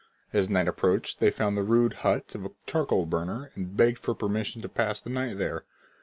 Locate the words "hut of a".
2.01-2.51